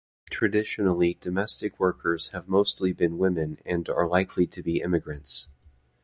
Traditionally 0.31 1.15
domestic 1.21 1.79
workers 1.79 2.29
have 2.29 2.49
mostly 2.49 2.91
been 2.91 3.19
women 3.19 3.59
and 3.67 3.87
are 3.87 4.07
likely 4.07 4.47
to 4.47 4.63
be 4.63 4.81
immigrants. 4.81 5.51